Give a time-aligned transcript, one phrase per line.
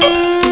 [0.00, 0.49] bonsoir et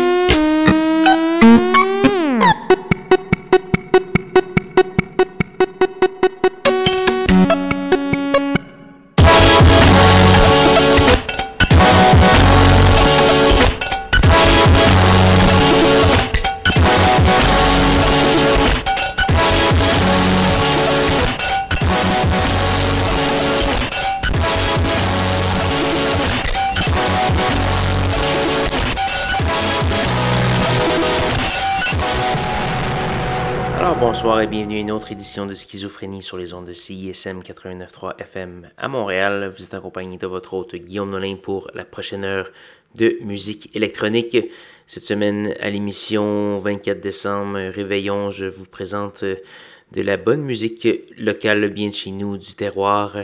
[35.19, 39.53] édition de Schizophrénie sur les ondes de CISM 89.3 FM à Montréal.
[39.53, 42.53] Vous êtes accompagné de votre hôte Guillaume Nolin pour la prochaine heure
[42.95, 44.37] de musique électronique.
[44.87, 50.87] Cette semaine à l'émission 24 décembre Réveillon, je vous présente de la bonne musique
[51.17, 53.17] locale bien de chez nous, du terroir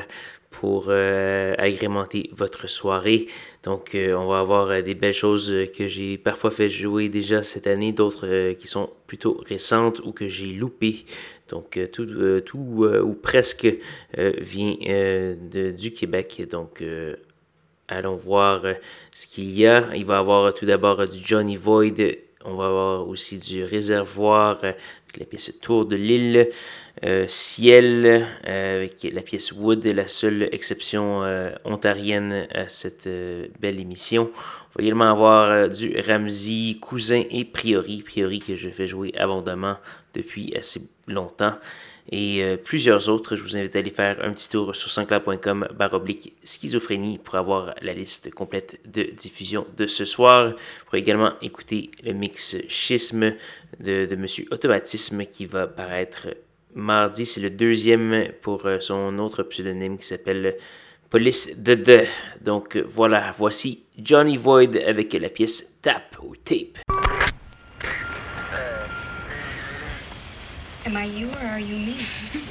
[0.51, 3.29] pour euh, agrémenter votre soirée.
[3.65, 7.43] Donc, euh, on va avoir euh, des belles choses que j'ai parfois fait jouer déjà
[7.43, 11.07] cette année, d'autres qui sont plutôt récentes ou que j'ai loupées.
[11.49, 12.07] Donc, tout,
[12.45, 13.69] tout ou presque
[14.17, 16.43] vient de, du Québec.
[16.51, 16.83] Donc,
[17.87, 18.63] allons voir
[19.13, 19.95] ce qu'il y a.
[19.95, 22.01] Il va y avoir tout d'abord du Johnny Void.
[22.47, 26.49] On va avoir aussi du Réservoir la pièce Tour de l'île.
[27.05, 33.09] Euh, ciel euh, avec la pièce Wood, la seule exception euh, ontarienne à cette
[33.61, 34.31] belle émission.
[34.33, 39.77] On va également avoir du Ramsey, Cousin et Priori, Priori que je fais jouer abondamment
[40.15, 41.55] depuis assez longtemps.
[42.11, 46.35] Et plusieurs autres, je vous invite à aller faire un petit tour sur sansclair.com baroblique
[46.43, 50.51] schizophrénie pour avoir la liste complète de diffusion de ce soir.
[50.51, 53.35] Vous pourrez également écouter le mix schisme
[53.81, 56.29] de, de Monsieur Automatisme qui va paraître
[56.75, 60.57] Mardi, c'est le deuxième pour euh, son autre pseudonyme qui s'appelle
[61.09, 62.05] Police de
[62.41, 66.79] Donc voilà, voici Johnny Void avec la pièce Tap ou Tape.
[70.87, 71.95] Am I you or are you me?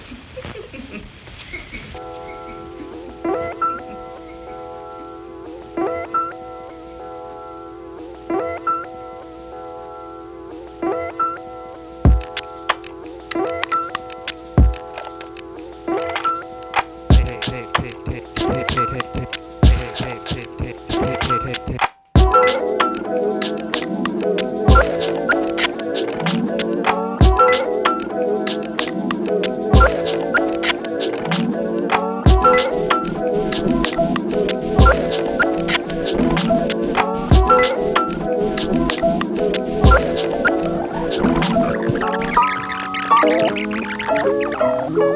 [44.53, 45.12] Música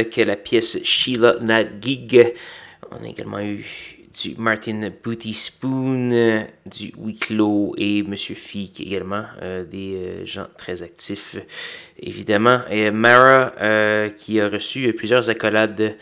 [0.00, 2.32] avec la pièce Sheila Nagig.
[2.90, 3.66] On a également eu
[4.18, 10.82] du Martin Booty Spoon, du Wicklow et Monsieur Feek également, euh, des euh, gens très
[10.82, 11.36] actifs
[12.00, 12.60] évidemment.
[12.70, 13.52] Et Mara
[14.16, 15.96] qui a reçu plusieurs accolades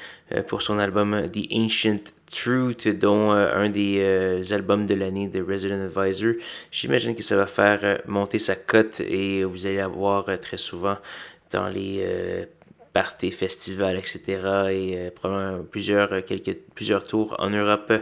[0.47, 6.35] pour son album The Ancient Truth, dont un des albums de l'année de Resident Advisor.
[6.71, 10.97] J'imagine que ça va faire monter sa cote et vous allez la voir très souvent
[11.51, 12.47] dans les
[12.99, 14.21] parties, festivals, etc.
[14.71, 17.93] Et euh, probablement plusieurs, euh, quelques, plusieurs tours en Europe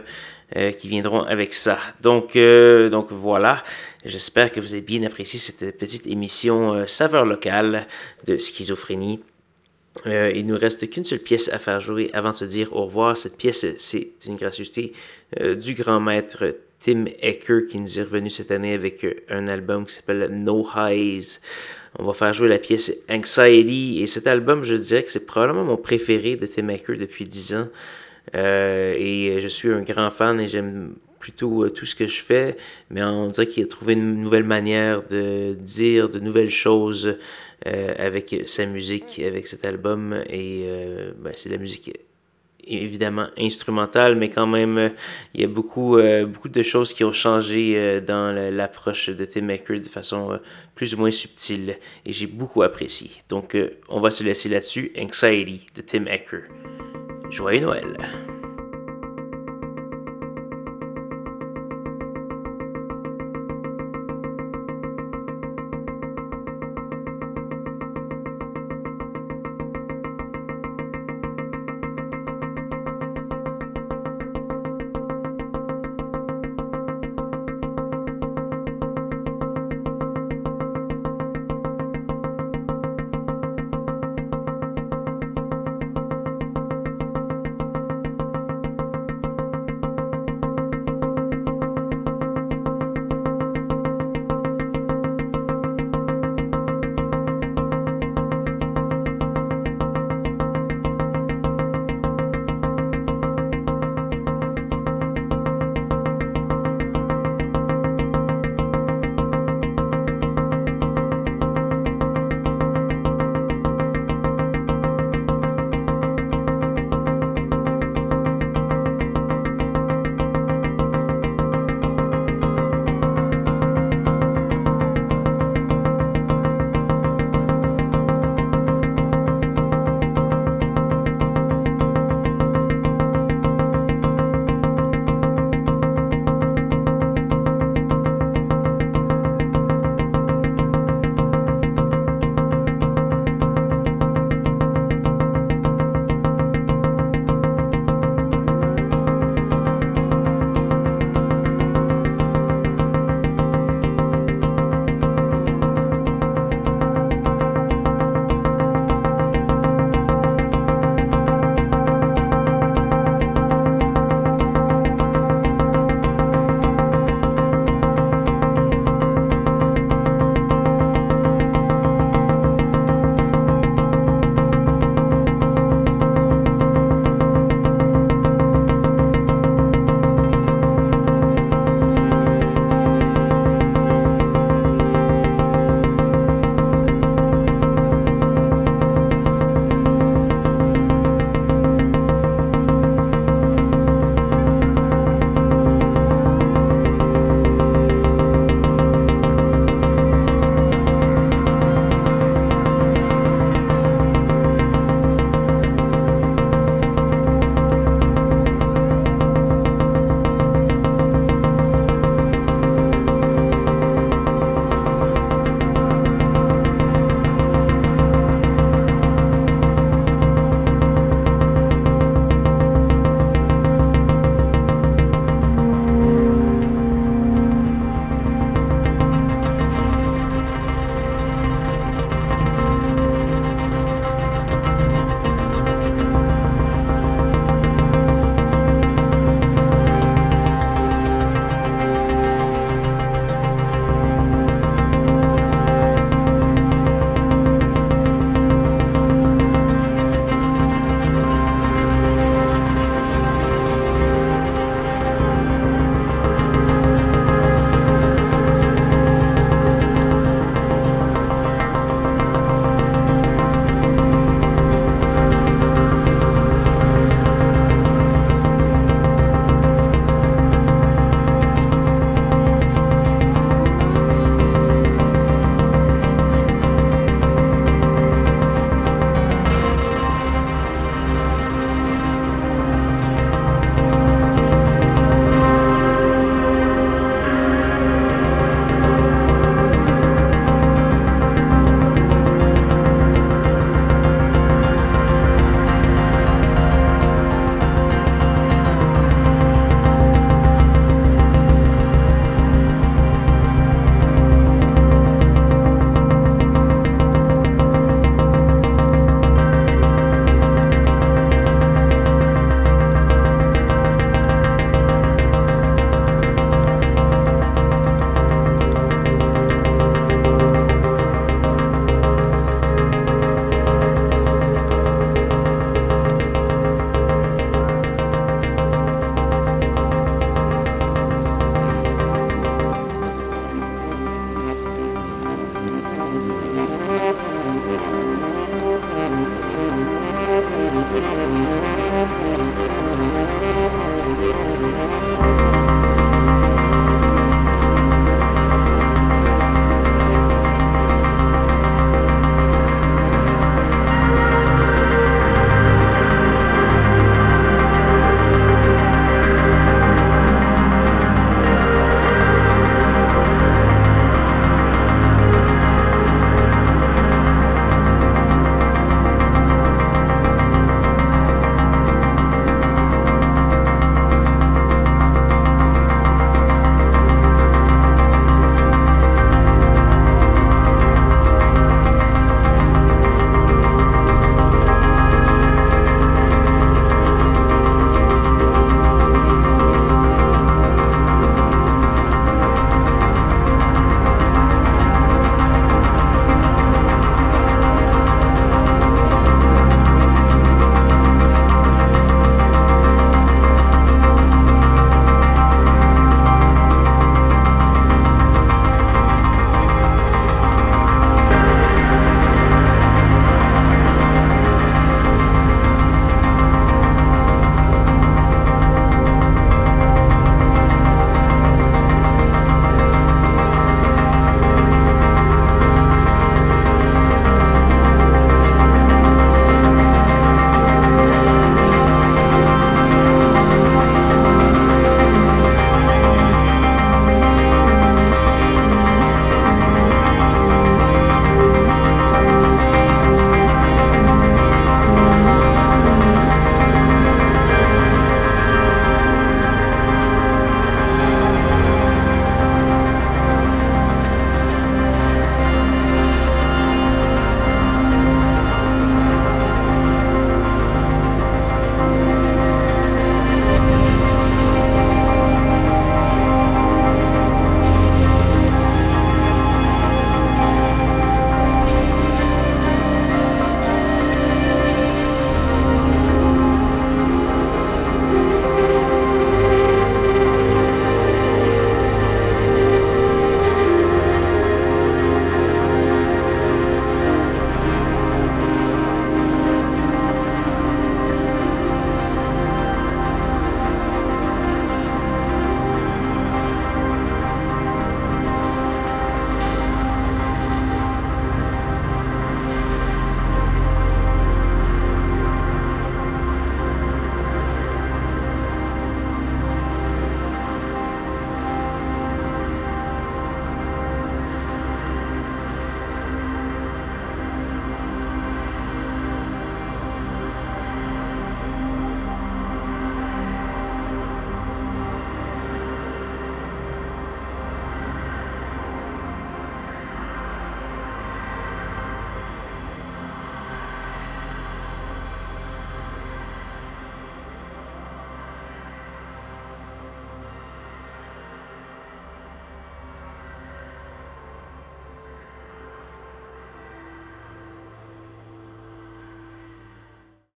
[0.55, 1.77] euh, qui viendront avec ça.
[2.01, 2.35] Donc,
[2.95, 3.63] donc voilà,
[4.05, 7.85] j'espère que vous avez bien apprécié cette petite émission saveur locale
[8.25, 9.19] de schizophrénie.
[10.05, 12.85] il ne nous reste qu'une seule pièce à faire jouer avant de se dire au
[12.85, 13.15] revoir.
[13.15, 14.93] Cette pièce, c'est une gracieuseté
[15.65, 16.39] du grand maître
[16.79, 21.39] Tim Ecker qui nous est revenu cette année avec un album qui s'appelle No Highs.
[21.99, 24.01] On va faire jouer la pièce Anxiety.
[24.01, 27.55] Et cet album, je dirais que c'est probablement mon préféré de Tim Acker depuis 10
[27.55, 27.67] ans.
[28.35, 32.21] Euh, et je suis un grand fan et j'aime plutôt euh, tout ce que je
[32.21, 32.57] fais,
[32.89, 37.17] mais on dirait qu'il a trouvé une nouvelle manière de dire de nouvelles choses
[37.65, 40.21] euh, avec sa musique, avec cet album.
[40.29, 40.65] Et
[41.19, 41.97] ben, c'est la musique
[42.67, 44.89] évidemment instrumental, mais quand même, euh,
[45.33, 49.25] il y a beaucoup, euh, beaucoup de choses qui ont changé euh, dans l'approche de
[49.25, 50.39] Tim Maker de façon
[50.75, 53.09] plus ou moins subtile, et j'ai beaucoup apprécié.
[53.29, 53.57] Donc,
[53.89, 54.91] on va se laisser là-dessus.
[54.97, 56.43] Anxiety de Tim Acker.
[57.29, 57.97] Joyeux Noël!